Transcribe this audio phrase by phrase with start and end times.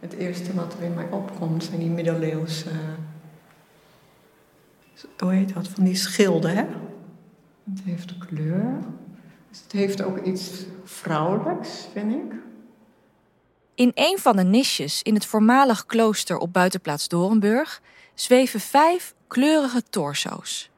[0.00, 2.70] Het eerste wat er in mij opkomt zijn die middeleeuwse.
[5.18, 5.68] Hoe heet dat?
[5.68, 6.64] Van die schilden, hè?
[7.70, 8.78] Het heeft kleur.
[9.48, 12.32] Dus het heeft ook iets vrouwelijks, vind ik.
[13.74, 17.80] In een van de nisjes in het voormalig klooster op buitenplaats Dorenburg
[18.14, 20.70] zweven vijf kleurige torso's.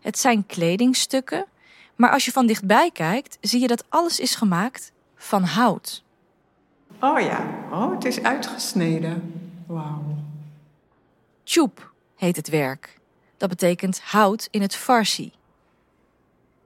[0.00, 1.46] Het zijn kledingstukken,
[1.96, 6.04] maar als je van dichtbij kijkt, zie je dat alles is gemaakt van hout.
[7.00, 9.40] Oh ja, oh, het is uitgesneden.
[9.66, 10.16] Wauw.
[11.42, 13.00] Tjoep heet het werk.
[13.36, 15.32] Dat betekent hout in het Farsi.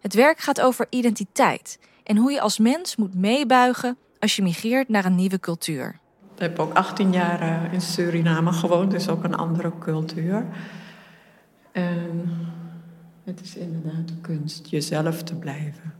[0.01, 4.89] Het werk gaat over identiteit en hoe je als mens moet meebuigen als je migreert
[4.89, 5.99] naar een nieuwe cultuur.
[6.35, 10.47] Ik heb ook 18 jaar eh, in Suriname gewoond, dus ook een andere cultuur.
[11.73, 12.29] En
[13.24, 15.95] het is inderdaad kunst jezelf te blijven,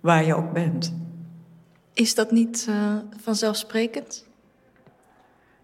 [0.00, 0.92] waar je ook bent.
[1.98, 4.26] Is dat niet uh, vanzelfsprekend?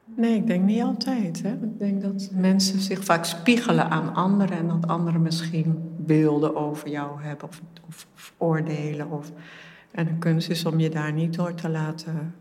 [0.04, 1.42] Nee, ik denk niet altijd.
[1.42, 1.52] Hè.
[1.52, 6.88] Ik denk dat mensen zich vaak spiegelen aan anderen en dat anderen misschien beelden over
[6.88, 7.48] jou hebben
[7.86, 9.10] of oordelen.
[9.10, 9.32] Of,
[9.90, 12.34] en de kunst is om je daar niet door te laten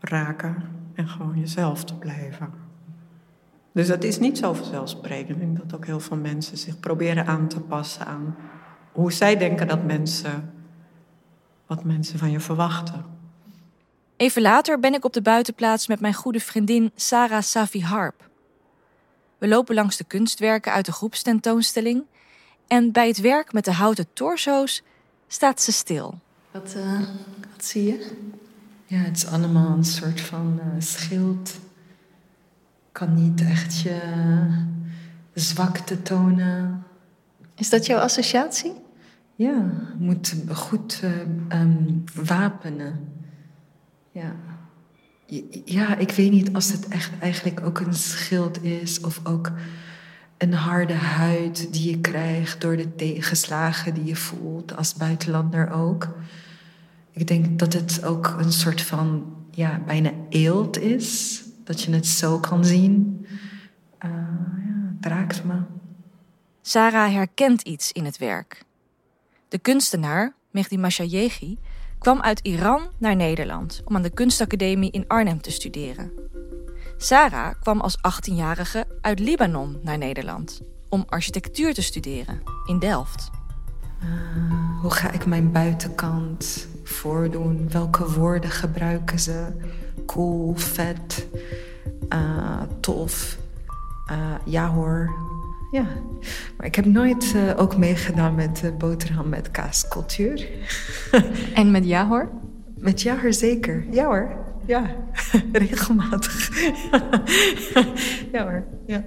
[0.00, 0.56] raken
[0.94, 2.50] en gewoon jezelf te blijven.
[3.72, 5.30] Dus dat is niet zo vanzelfsprekend.
[5.30, 8.36] Ik denk dat ook heel veel mensen zich proberen aan te passen aan
[8.92, 10.52] hoe zij denken dat mensen,
[11.70, 13.04] wat mensen van je verwachten.
[14.16, 18.28] Even later ben ik op de buitenplaats met mijn goede vriendin Sarah Safi Harp.
[19.38, 22.04] We lopen langs de kunstwerken uit de groepstentoonstelling
[22.66, 24.82] en bij het werk met de houten torso's
[25.28, 26.18] staat ze stil.
[26.50, 27.00] Wat, uh,
[27.52, 28.16] wat zie je?
[28.86, 31.58] Ja, het is allemaal een soort van uh, schild.
[32.92, 34.00] Kan niet echt je
[35.34, 36.84] zwakte tonen.
[37.54, 38.72] Is dat jouw associatie?
[39.40, 43.12] Ja, moet goed uh, um, wapenen.
[44.12, 44.36] Ja.
[45.64, 49.52] ja, ik weet niet als het echt eigenlijk ook een schild is of ook
[50.38, 56.08] een harde huid die je krijgt door de tegenslagen die je voelt als buitenlander ook.
[57.10, 62.06] Ik denk dat het ook een soort van ja, bijna eelt is, dat je het
[62.06, 63.26] zo kan zien.
[64.04, 64.10] Uh,
[64.66, 65.60] ja, het raakt me.
[66.62, 68.68] Sarah herkent iets in het werk.
[69.50, 71.58] De kunstenaar, Mehdi Mashayeghi,
[71.98, 76.12] kwam uit Iran naar Nederland om aan de kunstacademie in Arnhem te studeren.
[76.96, 83.30] Sarah kwam als 18-jarige uit Libanon naar Nederland om architectuur te studeren in Delft.
[84.02, 87.70] Uh, hoe ga ik mijn buitenkant voordoen?
[87.70, 89.46] Welke woorden gebruiken ze?
[90.06, 91.26] Cool, vet,
[92.08, 93.38] uh, tof,
[94.10, 95.14] uh, ja hoor.
[95.70, 95.86] Ja,
[96.56, 100.48] maar ik heb nooit ook meegedaan met boterham met kaascultuur.
[101.54, 102.30] en met ja hoor?
[102.76, 103.84] Met ja hoor zeker.
[103.90, 104.36] Ja hoor.
[104.66, 104.96] Ja,
[105.52, 106.50] regelmatig.
[108.32, 109.04] ja hoor, ja.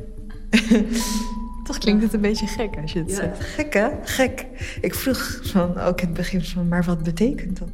[1.63, 3.43] Toch klinkt het een beetje gek als je het ja, zegt.
[3.43, 3.89] Gek hè?
[4.03, 4.45] Gek.
[4.81, 7.69] Ik vroeg van, ook in het begin van, maar wat betekent dat?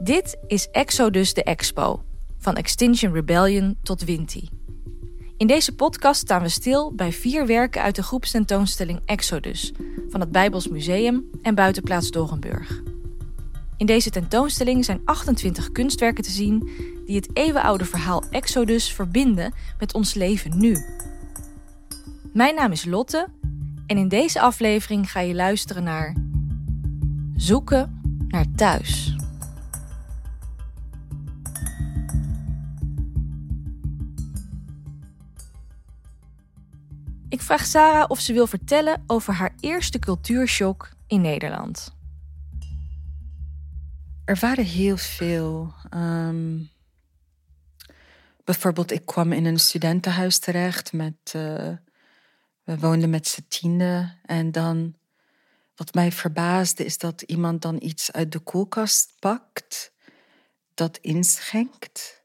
[0.00, 2.02] Dit is Exodus de Expo.
[2.38, 4.48] Van Extinction Rebellion tot Winti.
[5.44, 9.72] In deze podcast staan we stil bij vier werken uit de groepstentoonstelling Exodus
[10.08, 12.82] van het Bijbels Museum en Buitenplaats Dorenburg.
[13.76, 16.70] In deze tentoonstelling zijn 28 kunstwerken te zien
[17.06, 20.84] die het eeuwenoude verhaal Exodus verbinden met ons leven nu.
[22.32, 23.28] Mijn naam is Lotte
[23.86, 26.16] en in deze aflevering ga je luisteren naar
[27.36, 29.16] Zoeken naar thuis.
[37.54, 41.96] Vraag Sarah of ze wil vertellen over haar eerste cultuurshock in Nederland.
[44.24, 45.74] Er waren heel veel.
[45.90, 46.70] Um,
[48.44, 51.32] bijvoorbeeld, ik kwam in een studentenhuis terecht met.
[51.36, 51.42] Uh,
[52.64, 54.18] we woonden met z'n tienden.
[54.24, 54.94] En dan.
[55.76, 59.92] Wat mij verbaasde is dat iemand dan iets uit de koelkast pakt,
[60.74, 62.22] dat inschenkt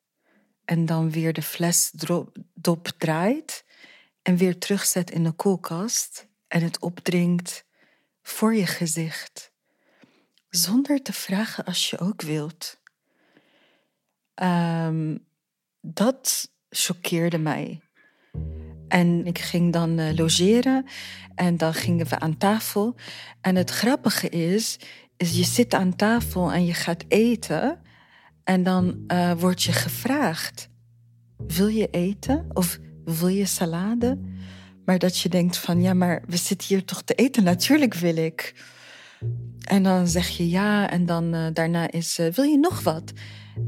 [0.65, 1.91] en dan weer de fles
[2.53, 3.67] dop draait
[4.21, 7.66] en weer terugzet in de koelkast en het opdringt
[8.21, 9.51] voor je gezicht
[10.50, 12.81] zonder te vragen als je ook wilt.
[14.36, 15.27] Um,
[15.81, 17.81] dat choqueerde mij.
[18.88, 20.86] En ik ging dan uh, logeren
[21.36, 22.95] en dan gingen we aan tafel.
[23.42, 24.80] En het grappige is,
[25.18, 27.81] is je zit aan tafel en je gaat eten.
[28.44, 30.69] En dan uh, word je gevraagd,
[31.38, 32.80] wil je eten of
[33.15, 34.17] wil je salade?
[34.85, 38.15] Maar dat je denkt van, ja, maar we zitten hier toch te eten, natuurlijk wil
[38.15, 38.53] ik.
[39.63, 43.13] En dan zeg je ja en dan uh, daarna is, uh, wil je nog wat?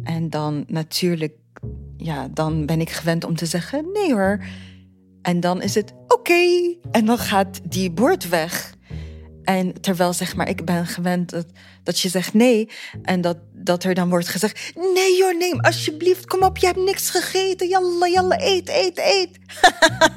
[0.03, 1.33] En dan natuurlijk,
[1.97, 4.43] ja, dan ben ik gewend om te zeggen nee hoor.
[5.21, 6.75] En dan is het oké.
[6.91, 8.73] En dan gaat die bord weg.
[9.43, 11.45] En terwijl zeg maar, ik ben gewend dat,
[11.83, 12.69] dat je zegt nee.
[13.01, 16.83] En dat, dat er dan wordt gezegd: Nee, joh, neem alsjeblieft, kom op, je hebt
[16.83, 17.67] niks gegeten.
[17.67, 19.39] Jalla, jalla, eet, eet, eet.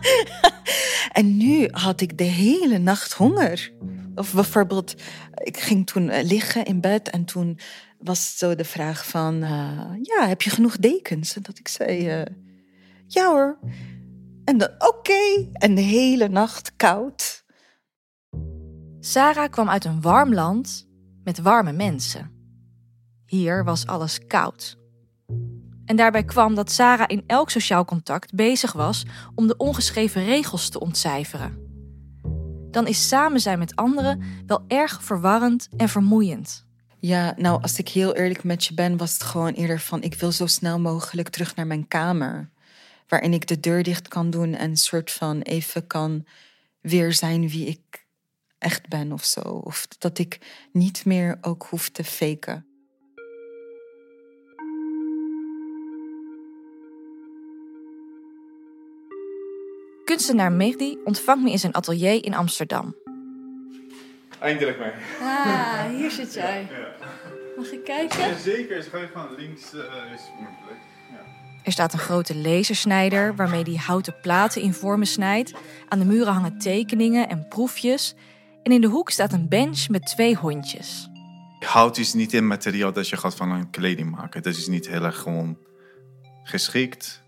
[1.18, 3.72] en nu had ik de hele nacht honger.
[4.14, 4.94] Of bijvoorbeeld,
[5.34, 7.58] ik ging toen eh, liggen in bed en toen
[7.98, 11.36] was zo de vraag van, uh, ja, heb je genoeg dekens?
[11.36, 12.24] En dat ik zei, uh,
[13.06, 13.58] ja hoor.
[14.44, 15.48] En dan, oké.
[15.52, 17.43] En de hele nacht koud.
[19.06, 20.86] Sarah kwam uit een warm land
[21.24, 22.30] met warme mensen.
[23.26, 24.76] Hier was alles koud.
[25.84, 29.04] En daarbij kwam dat Sarah in elk sociaal contact bezig was
[29.34, 31.58] om de ongeschreven regels te ontcijferen.
[32.70, 36.66] Dan is samen zijn met anderen wel erg verwarrend en vermoeiend.
[36.98, 40.14] Ja, nou, als ik heel eerlijk met je ben, was het gewoon eerder van: ik
[40.14, 42.50] wil zo snel mogelijk terug naar mijn kamer.
[43.08, 46.26] Waarin ik de deur dicht kan doen en een soort van even kan
[46.80, 48.03] weer zijn wie ik
[48.64, 49.40] echt ben of zo.
[49.40, 50.38] Of dat ik
[50.72, 52.66] niet meer ook hoef te faken.
[60.04, 62.94] Kunstenaar Mehdi ontvangt me in zijn atelier in Amsterdam.
[64.40, 64.90] Eindelijk mee.
[65.20, 66.68] Ah, hier zit jij.
[67.56, 68.28] Mag ik kijken?
[68.28, 69.80] Ja, zeker, is gewoon van links uh,
[70.14, 70.80] is moeilijk.
[71.10, 71.20] Ja.
[71.64, 75.52] Er staat een grote lasersnijder waarmee hij houten platen in vormen snijdt.
[75.88, 78.14] Aan de muren hangen tekeningen en proefjes.
[78.64, 81.08] En in de hoek staat een bench met twee hondjes.
[81.58, 84.42] Hout is niet een materiaal dat je gaat van een kleding maken.
[84.42, 85.58] Dat is niet heel erg gewoon
[86.42, 87.22] geschikt.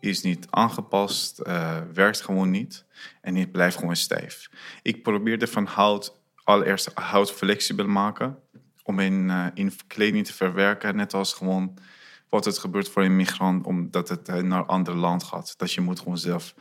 [0.00, 2.84] Is niet aangepast, uh, werkt gewoon niet.
[3.20, 4.50] En het blijft gewoon stijf.
[4.82, 8.38] Ik probeerde van hout allereerst hout flexibel maken.
[8.82, 10.96] Om in, uh, in kleding te verwerken.
[10.96, 11.78] Net als gewoon
[12.28, 13.66] wat het gebeurt voor een migrant.
[13.66, 15.54] Omdat het naar een ander land gaat.
[15.58, 16.54] Dat je moet gewoon zelf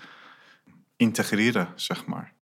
[0.95, 2.37] integreren, zeg maar.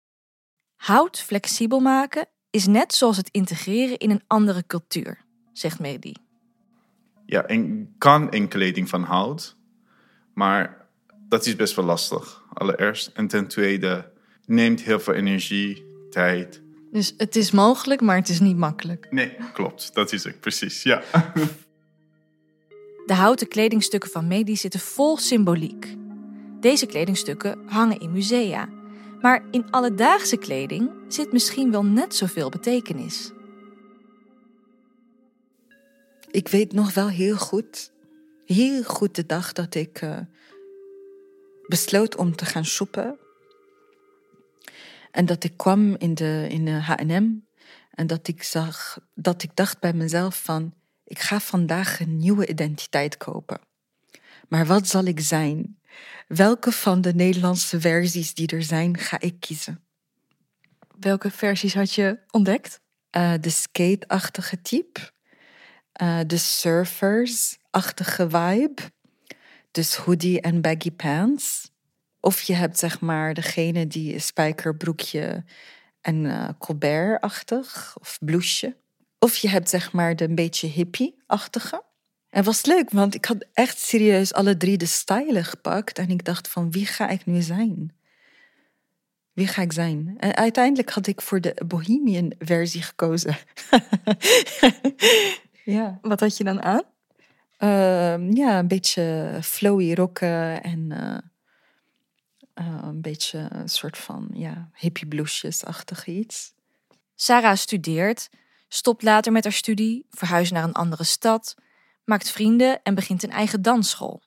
[0.78, 6.14] Hout flexibel maken is net zoals het integreren in een andere cultuur, zegt Mehdi.
[7.26, 9.58] Ja, en kan in kleding van hout,
[10.34, 10.88] maar
[11.28, 13.12] dat is best wel lastig, allereerst.
[13.14, 14.12] En ten tweede
[14.46, 16.62] neemt heel veel energie, tijd.
[16.92, 19.08] Dus het is mogelijk, maar het is niet makkelijk.
[19.12, 19.94] Nee, klopt.
[19.94, 21.04] Dat is het precies, ja.
[23.06, 25.96] De houten kledingstukken van Mehdi zitten vol symboliek.
[26.60, 28.70] Deze kledingstukken hangen in musea
[29.22, 33.32] maar in alledaagse kleding zit misschien wel net zoveel betekenis.
[36.32, 37.92] Ik weet nog wel heel goed,
[38.46, 40.20] heel goed de dag dat ik uh,
[41.68, 43.20] besloot om te gaan shoppen.
[45.12, 47.46] En dat ik kwam in de, in de H&M
[47.92, 50.74] en dat ik zag, dat ik dacht bij mezelf van,
[51.04, 53.60] ik ga vandaag een nieuwe identiteit kopen.
[54.48, 55.77] Maar wat zal ik zijn?
[56.28, 59.84] Welke van de Nederlandse versies die er zijn, ga ik kiezen?
[61.00, 62.80] Welke versies had je ontdekt?
[63.12, 65.00] Uh, de skate-achtige type.
[66.02, 68.82] Uh, de surfers-achtige vibe.
[69.72, 71.72] Dus hoodie en baggy pants.
[72.20, 75.44] Of je hebt zeg maar degene die spijkerbroekje
[76.02, 78.76] en uh, Colbert-achtig of blouseje.
[79.20, 81.84] Of je hebt zeg maar de een beetje hippie-achtige.
[82.30, 85.98] Het was leuk, want ik had echt serieus alle drie de stijlen gepakt.
[85.98, 87.96] En ik dacht van, wie ga ik nu zijn?
[89.34, 90.16] Wie ga ik zijn?
[90.20, 93.38] En uiteindelijk had ik voor de Bohemian versie gekozen.
[95.78, 96.00] ja.
[96.02, 96.84] Wat had je dan aan?
[97.60, 101.18] Uh, ja, een beetje flowy rokken en uh,
[102.66, 106.54] uh, een beetje een soort van ja, hippie blouses-achtig iets.
[107.16, 108.30] Sarah studeert,
[108.68, 111.56] stopt later met haar studie, verhuist naar een andere stad
[112.08, 114.22] maakt vrienden en begint een eigen dansschool.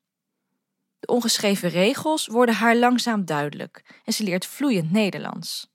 [0.98, 5.70] De ongeschreven regels worden haar langzaam duidelijk en ze leert vloeiend Nederlands.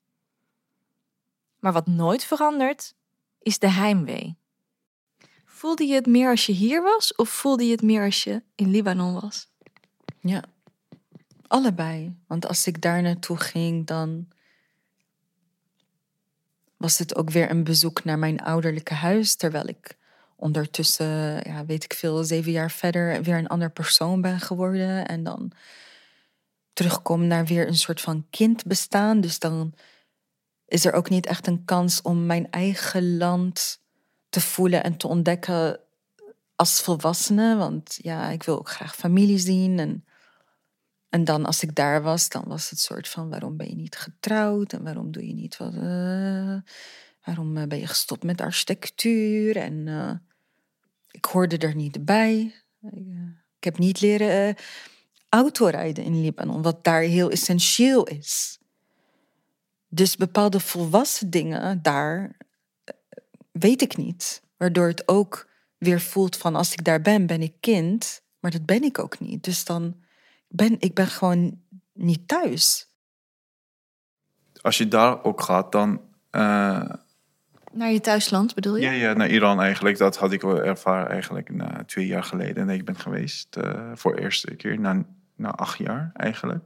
[1.59, 2.95] Maar wat nooit verandert,
[3.39, 4.37] is de heimwee.
[5.45, 8.43] Voelde je het meer als je hier was of voelde je het meer als je
[8.55, 9.49] in Libanon was?
[10.19, 10.43] Ja,
[11.47, 12.15] allebei.
[12.27, 14.27] Want als ik daar naartoe ging, dan
[16.77, 19.97] was het ook weer een bezoek naar mijn ouderlijke huis, terwijl ik
[20.35, 25.07] ondertussen, ja, weet ik veel, zeven jaar verder weer een ander persoon ben geworden.
[25.07, 25.51] En dan
[26.73, 29.21] terugkom naar weer een soort van kind bestaan.
[29.21, 29.73] Dus dan
[30.65, 33.81] is er ook niet echt een kans om mijn eigen land
[34.29, 35.79] te voelen en te ontdekken
[36.55, 37.55] als volwassene.
[37.55, 39.79] Want ja, ik wil ook graag familie zien.
[39.79, 40.05] En,
[41.09, 43.97] en dan als ik daar was, dan was het soort van waarom ben je niet
[43.97, 45.73] getrouwd en waarom doe je niet wat.
[45.73, 46.57] Uh,
[47.23, 49.57] waarom eh, ben je gestopt met architectuur?
[49.57, 50.11] En uh,
[51.15, 52.53] ik hoorde er niet bij.
[53.59, 54.53] heb niet leren uh,
[55.29, 58.59] autorijden in Libanon, wat daar heel essentieel is.
[59.87, 62.37] Dus bepaalde volwassen dingen daar
[62.83, 62.95] eh,
[63.51, 64.41] weet ik niet.
[64.57, 68.21] Waardoor het ook weer voelt van als ik daar ben, ben ik kind.
[68.39, 69.43] Maar dat ben ik ook niet.
[69.43, 70.03] Dus dan
[70.47, 71.61] ben ik ben gewoon
[71.93, 72.89] niet thuis.
[74.61, 76.01] Als je daar ook gaat, dan.
[77.75, 78.81] Naar je thuisland bedoel je?
[78.81, 79.97] Ja, ja, naar Iran eigenlijk.
[79.97, 82.65] Dat had ik wel ervaren eigenlijk na twee jaar geleden.
[82.65, 85.05] Nee, ik ben geweest uh, voor de eerste keer na,
[85.35, 86.63] na acht jaar eigenlijk.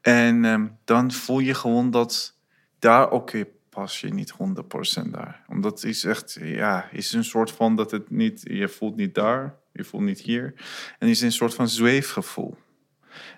[0.00, 2.36] En um, dan voel je gewoon dat
[2.78, 3.30] daar ook
[3.68, 5.44] pas je niet 100% daar.
[5.48, 9.54] Omdat is echt, ja, is een soort van dat het niet, je voelt niet daar,
[9.72, 10.54] je voelt niet hier.
[10.98, 12.56] En is een soort van zweefgevoel.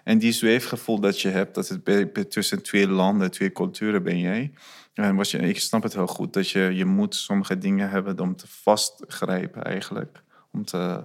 [0.05, 4.53] En die zweefgevoel dat je hebt, dat het tussen twee landen, twee culturen ben jij.
[4.95, 8.21] En was je, ik snap het heel goed, dat je, je moet sommige dingen hebben
[8.21, 10.23] om te vastgrijpen eigenlijk.
[10.53, 11.05] Om te,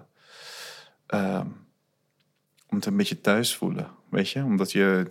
[1.13, 1.41] uh,
[2.69, 4.43] om te een beetje thuis voelen, weet je.
[4.43, 5.05] Omdat je,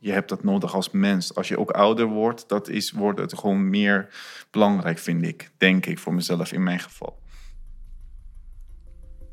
[0.00, 1.34] je hebt dat nodig als mens.
[1.34, 4.08] Als je ook ouder wordt, dat is, wordt het gewoon meer
[4.50, 5.50] belangrijk, vind ik.
[5.56, 7.20] Denk ik voor mezelf in mijn geval.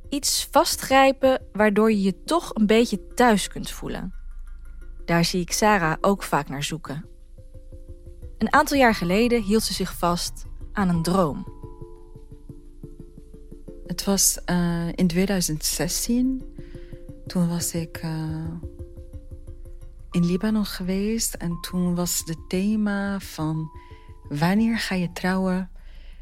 [0.09, 4.13] Iets vastgrijpen waardoor je je toch een beetje thuis kunt voelen.
[5.05, 7.05] Daar zie ik Sarah ook vaak naar zoeken.
[8.37, 11.47] Een aantal jaar geleden hield ze zich vast aan een droom.
[13.85, 16.43] Het was uh, in 2016.
[17.27, 18.51] Toen was ik uh,
[20.11, 23.71] in Libanon geweest en toen was het thema van
[24.29, 25.71] wanneer ga je trouwen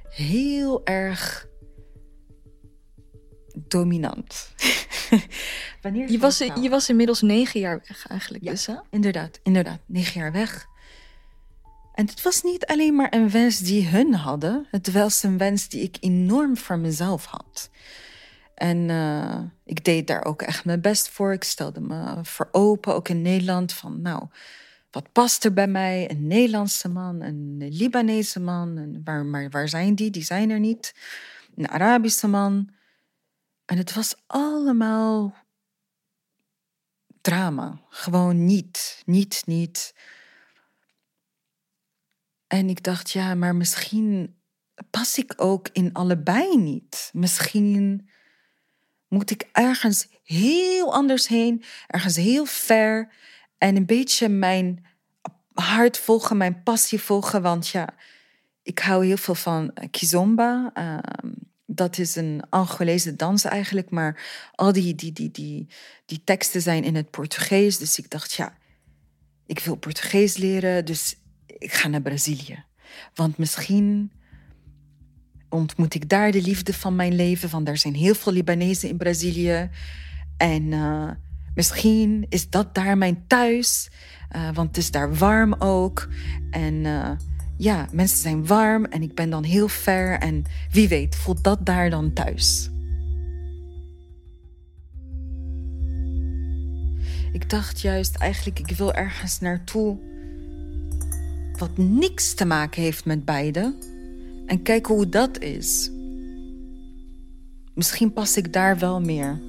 [0.09, 1.46] heel erg
[3.67, 4.51] dominant.
[5.81, 8.43] wanneer je, was, je was inmiddels negen jaar weg eigenlijk.
[8.43, 8.75] Ja, dus, hè?
[8.89, 9.79] inderdaad, inderdaad.
[9.85, 10.67] Negen jaar weg.
[11.93, 14.67] En het was niet alleen maar een wens die hun hadden.
[14.71, 17.69] Het was een wens die ik enorm voor mezelf had.
[18.55, 21.33] En uh, ik deed daar ook echt mijn best voor.
[21.33, 24.27] Ik stelde me voor open, ook in Nederland, van nou,
[24.91, 26.11] wat past er bij mij?
[26.11, 28.77] Een Nederlandse man, een Libanese man.
[28.77, 30.09] En waar, maar waar zijn die?
[30.09, 30.95] Die zijn er niet.
[31.55, 32.69] Een Arabische man.
[33.67, 35.35] En het was allemaal
[37.21, 37.81] drama.
[37.89, 39.95] Gewoon niet, niet, niet.
[42.47, 44.35] En ik dacht, ja, maar misschien
[44.89, 47.09] pas ik ook in allebei niet.
[47.13, 48.09] Misschien
[49.07, 53.13] moet ik ergens heel anders heen, ergens heel ver
[53.57, 54.85] en een beetje mijn
[55.53, 57.41] hart volgen, mijn passie volgen.
[57.41, 57.89] Want ja,
[58.63, 60.71] ik hou heel veel van kizomba.
[60.73, 61.31] Ehm,
[61.69, 64.23] dat is een Angolese dans eigenlijk, maar
[64.55, 65.67] al die, die, die, die,
[66.05, 67.77] die teksten zijn in het Portugees.
[67.77, 68.57] Dus ik dacht, ja,
[69.45, 72.63] ik wil Portugees leren, dus ik ga naar Brazilië.
[73.13, 74.11] Want misschien
[75.49, 77.49] ontmoet ik daar de liefde van mijn leven.
[77.49, 79.69] Want er zijn heel veel Libanezen in Brazilië.
[80.37, 81.11] En uh,
[81.55, 83.89] misschien is dat daar mijn thuis.
[84.35, 86.07] Uh, want het is daar warm ook.
[86.51, 87.11] En uh,
[87.57, 90.19] ja, mensen zijn warm en ik ben dan heel ver.
[90.19, 92.69] En wie weet, voelt dat daar dan thuis.
[97.31, 99.97] Ik dacht juist eigenlijk, ik wil ergens naartoe
[101.57, 103.75] wat niks te maken heeft met beide.
[104.45, 105.91] En kijken hoe dat is.
[107.73, 109.46] Misschien pas ik daar wel meer.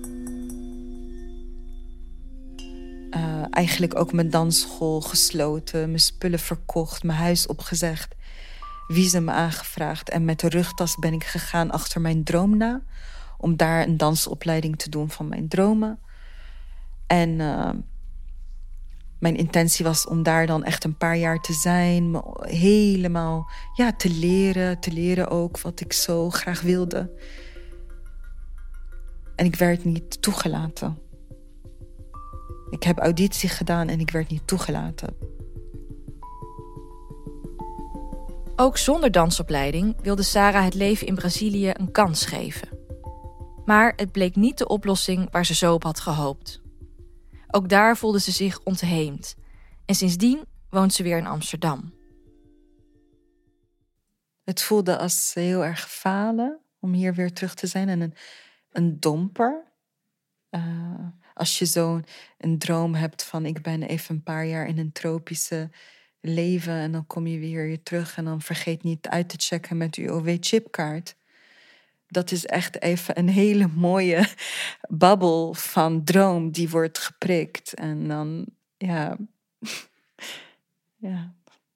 [3.50, 8.14] Eigenlijk ook mijn dansschool gesloten, mijn spullen verkocht, mijn huis opgezegd,
[8.88, 12.82] visum aangevraagd en met de rugtas ben ik gegaan achter mijn droom na,
[13.38, 15.98] om daar een dansopleiding te doen van mijn dromen.
[17.06, 17.70] En uh,
[19.18, 22.22] mijn intentie was om daar dan echt een paar jaar te zijn.
[22.40, 24.80] Helemaal ja, te leren.
[24.80, 27.10] Te leren ook wat ik zo graag wilde.
[29.36, 30.98] En ik werd niet toegelaten.
[32.70, 35.16] Ik heb auditie gedaan en ik werd niet toegelaten.
[38.56, 42.68] Ook zonder dansopleiding wilde Sarah het leven in Brazilië een kans geven.
[43.64, 46.60] Maar het bleek niet de oplossing waar ze zo op had gehoopt.
[47.50, 49.36] Ook daar voelde ze zich ontheemd.
[49.84, 51.94] En sindsdien woont ze weer in Amsterdam.
[54.44, 58.14] Het voelde als heel erg falen om hier weer terug te zijn en een,
[58.70, 59.72] een domper.
[60.50, 61.06] Uh,
[61.38, 62.04] als je zo'n
[62.58, 65.70] droom hebt van ik ben even een paar jaar in een tropische
[66.20, 69.94] leven en dan kom je weer terug en dan vergeet niet uit te checken met
[69.94, 71.16] uw OV-chipkaart
[72.08, 74.28] dat is echt even een hele mooie
[74.88, 77.74] babbel van droom die wordt geprikt.
[77.74, 79.16] En dan, ja,
[80.96, 81.34] ja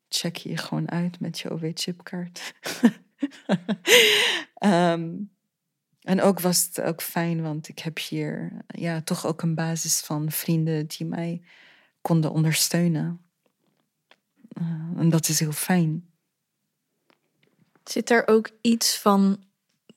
[0.09, 2.55] check je je gewoon uit met je OV-chipkaart.
[2.83, 2.93] um,
[4.55, 5.15] ehm,
[6.03, 10.01] En ook was het ook fijn, want ik heb hier ja, toch ook een basis
[10.01, 11.43] van vrienden die mij
[12.01, 13.21] konden ondersteunen.
[14.61, 14.65] Uh,
[14.97, 16.11] en dat is heel fijn.
[17.85, 19.45] Zit er ook iets van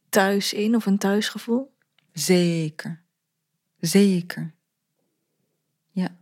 [0.09, 1.73] thuis in of een thuisgevoel?
[2.13, 3.03] Zeker.
[3.79, 4.53] Zeker.
[5.91, 6.17] Ja.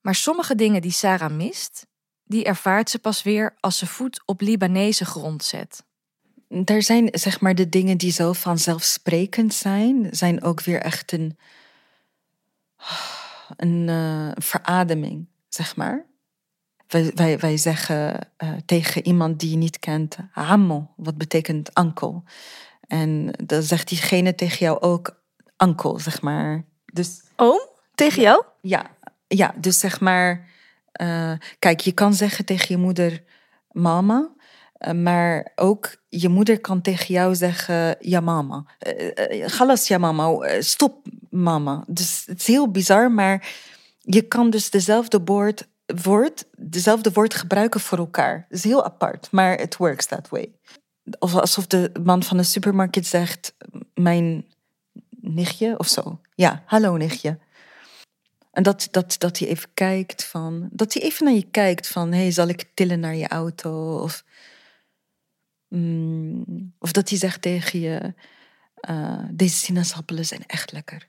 [0.00, 1.86] Maar sommige dingen die Sarah mist,
[2.24, 5.84] die ervaart ze pas weer als ze voet op Libanese grond zet.
[6.50, 11.38] Er zijn zeg maar de dingen die zo vanzelfsprekend zijn, zijn ook weer echt een,
[13.56, 16.06] een uh, verademing, zeg maar.
[16.88, 22.24] Wij, wij, wij zeggen uh, tegen iemand die je niet kent, ammo, wat betekent ankel.
[22.86, 25.22] En dan zegt diegene tegen jou ook
[25.56, 26.64] ankel, zeg maar.
[26.92, 27.68] Dus, Oom?
[27.94, 28.44] Tegen jou?
[28.60, 28.90] Ja,
[29.26, 30.48] ja dus zeg maar...
[31.00, 33.22] Uh, kijk, je kan zeggen tegen je moeder
[33.70, 34.30] mama...
[34.86, 38.64] Uh, maar ook je moeder kan tegen jou zeggen ja mama.
[38.86, 41.84] Uh, galas ja mama, stop mama.
[41.86, 43.48] Dus het is heel bizar, maar
[44.00, 45.68] je kan dus dezelfde woord,
[46.02, 48.46] woord, dezelfde woord gebruiken voor elkaar.
[48.48, 50.52] Het is heel apart, maar it works that way.
[51.18, 53.54] Of alsof de man van de supermarkt zegt
[53.94, 54.44] mijn
[55.10, 56.20] nichtje of zo.
[56.34, 57.38] Ja, hallo nichtje.
[58.52, 60.68] En dat, dat, dat hij even kijkt van.
[60.72, 63.98] Dat hij even naar je kijkt van: hey, zal ik tillen naar je auto?
[63.98, 64.24] Of,
[65.70, 68.14] mm, of dat hij zegt tegen je:
[68.90, 71.08] uh, deze sinaasappelen zijn echt lekker.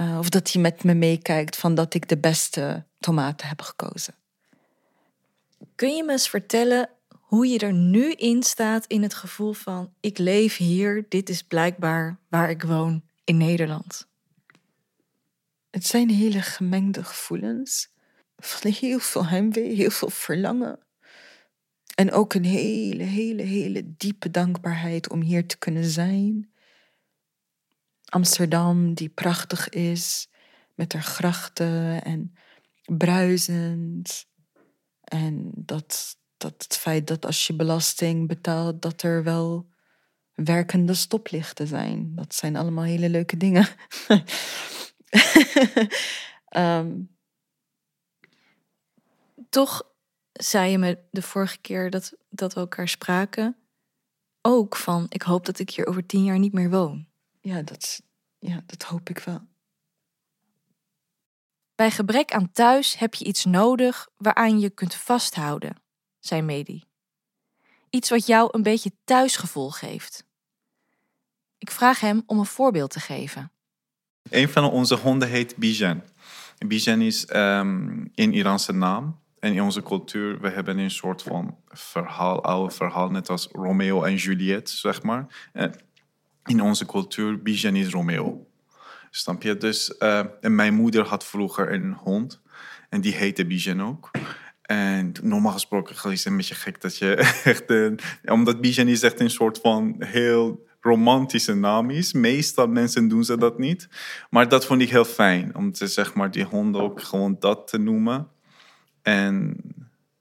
[0.00, 4.14] Uh, of dat hij met me meekijkt van dat ik de beste tomaten heb gekozen.
[5.74, 9.92] Kun je me eens vertellen hoe je er nu in staat in het gevoel van:
[10.00, 14.06] ik leef hier, dit is blijkbaar waar ik woon in Nederland?
[15.70, 17.88] Het zijn hele gemengde gevoelens.
[18.38, 20.78] Van heel veel heimwee, heel veel verlangen.
[21.96, 26.50] En ook een hele, hele, hele diepe dankbaarheid om hier te kunnen zijn.
[28.04, 30.28] Amsterdam, die prachtig is,
[30.74, 32.34] met haar grachten en
[32.84, 34.26] bruisend.
[35.00, 39.68] En dat, dat het feit dat als je belasting betaalt, dat er wel
[40.34, 42.14] werkende stoplichten zijn.
[42.14, 43.68] Dat zijn allemaal hele leuke dingen.
[46.56, 47.08] um.
[49.48, 49.95] Toch
[50.36, 53.56] zei je me de vorige keer dat, dat we elkaar spraken,
[54.42, 57.06] ook van ik hoop dat ik hier over tien jaar niet meer woon.
[57.40, 58.02] Ja, dat,
[58.38, 59.40] ja, dat hoop ik wel.
[61.74, 65.76] Bij gebrek aan thuis heb je iets nodig waaraan je kunt vasthouden,
[66.18, 66.84] zei Medi.
[67.90, 70.24] Iets wat jou een beetje thuisgevoel geeft.
[71.58, 73.52] Ik vraag hem om een voorbeeld te geven.
[74.30, 76.02] Een van onze honden heet Bijan.
[76.66, 79.20] Bijan is um, een Iraanse naam.
[79.52, 84.14] In onze cultuur, we hebben een soort van verhaal, oude verhaal, net als Romeo en
[84.14, 85.48] Juliet, zeg maar.
[85.52, 85.72] En
[86.44, 88.46] in onze cultuur, Bijan is Romeo.
[89.10, 89.56] Snap je?
[89.56, 92.42] Dus uh, en mijn moeder had vroeger een hond.
[92.88, 94.10] En die heette Bijan ook.
[94.62, 97.70] En normaal gesproken is het een beetje gek dat je echt...
[97.70, 102.12] Een, omdat Bijan is echt een soort van heel romantische naam is.
[102.12, 103.88] Meestal mensen doen ze dat niet.
[104.30, 105.56] Maar dat vond ik heel fijn.
[105.56, 108.28] Om te, zeg maar, die hond ook gewoon dat te noemen.
[109.06, 109.56] En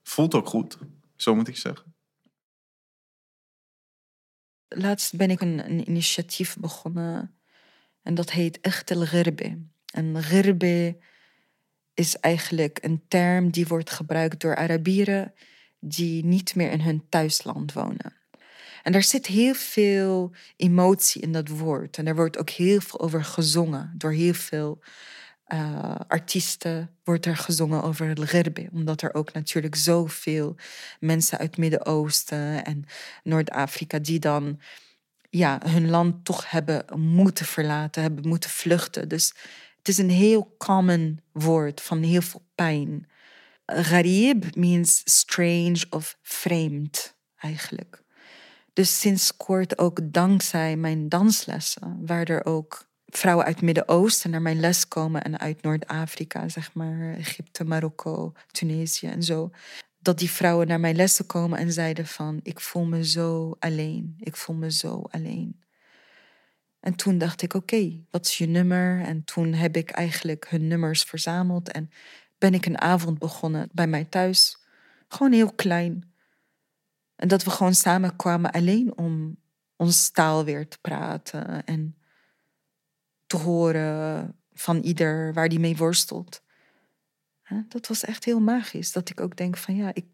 [0.04, 0.78] voelt ook goed.
[1.16, 1.96] Zo moet ik zeggen.
[4.68, 7.36] Laatst ben ik een, initiatief begonnen.
[8.02, 9.58] En dat heet Echt El Ghirbe.
[9.94, 10.98] En Ghirbe
[11.94, 15.34] is eigenlijk een term die wordt gebruikt door Arabieren
[15.80, 18.14] die niet meer in hun thuisland wonen.
[18.84, 21.98] En daar zit heel veel emotie in dat woord.
[21.98, 23.94] En er wordt ook heel veel over gezongen.
[23.98, 24.82] Door heel veel
[25.54, 28.70] uh, artiesten wordt er gezongen over het Ghirbe.
[28.72, 30.56] Omdat er ook natuurlijk zoveel
[31.00, 32.86] mensen uit Midden-Oosten en
[33.24, 34.60] Noord-Afrika die dan
[35.30, 39.10] ja, hun land toch hebben moeten verlaten, hebben moeten vluchten.
[39.10, 39.34] Dus
[39.78, 43.10] het is een heel common woord van heel veel pijn.
[43.66, 48.04] Gharib means strange of framed, eigenlijk.
[48.74, 54.42] Dus sinds kort ook dankzij mijn danslessen, waar er ook vrouwen uit het Midden-Oosten naar
[54.42, 59.52] mijn les komen en uit Noord-Afrika, zeg maar, Egypte, Marokko, Tunesië en zo.
[60.00, 64.16] Dat die vrouwen naar mijn lessen komen en zeiden van, ik voel me zo alleen,
[64.20, 65.64] ik voel me zo alleen.
[66.80, 69.02] En toen dacht ik, oké, wat is je nummer?
[69.02, 71.90] En toen heb ik eigenlijk hun nummers verzameld en
[72.38, 74.58] ben ik een avond begonnen bij mij thuis.
[75.08, 76.14] Gewoon heel klein.
[77.16, 79.38] En dat we gewoon samen kwamen alleen om
[79.76, 81.96] ons taal weer te praten en
[83.28, 86.44] te horen van ieder waar die mee worstelt.
[87.68, 88.92] Dat was echt heel magisch.
[88.92, 90.06] Dat ik ook denk van ja, ik,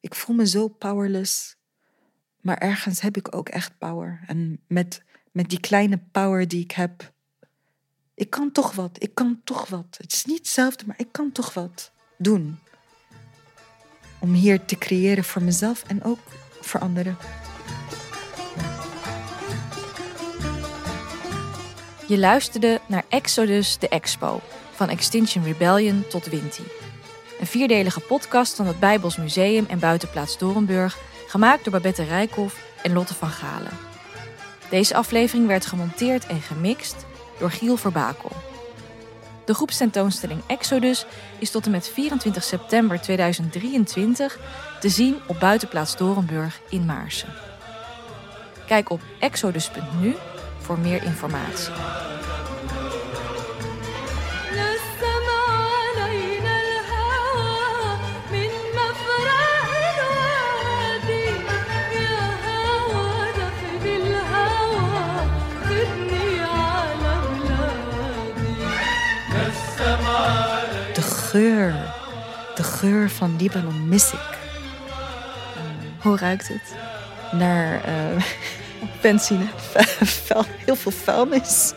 [0.00, 1.56] ik voel me zo powerless
[2.40, 4.20] Maar ergens heb ik ook echt power.
[4.26, 7.12] En met, met die kleine power die ik heb,
[8.14, 9.96] ik kan toch wat, ik kan toch wat.
[9.98, 12.58] Het is niet hetzelfde, maar ik kan toch wat doen.
[14.20, 16.18] Om hier te creëren voor mezelf en ook
[16.60, 17.16] voor anderen.
[22.08, 24.40] Je luisterde naar Exodus de Expo,
[24.72, 26.62] van Extinction Rebellion tot Winti.
[27.40, 32.92] Een vierdelige podcast van het Bijbels Museum en Buitenplaats Dorenburg, gemaakt door Babette Rijkhoff en
[32.92, 33.78] Lotte van Galen.
[34.70, 37.06] Deze aflevering werd gemonteerd en gemixt
[37.38, 38.32] door Giel Verbakel.
[39.44, 41.06] De groepstentoonstelling Exodus
[41.38, 44.38] is tot en met 24 september 2023
[44.80, 47.34] te zien op Buitenplaats Dorenburg in Maarsen.
[48.66, 50.14] Kijk op exodus.nu
[50.68, 51.72] voor meer informatie.
[70.94, 71.74] De geur.
[72.54, 74.38] De geur van Libanon mis ik.
[76.00, 76.74] Hoe ruikt het?
[77.32, 78.22] Naar uh,
[79.02, 79.46] benzine.
[80.64, 81.72] heel veel vuilnis.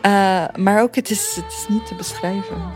[0.00, 2.72] Eh, maar ook, het is, het is niet te beschrijven.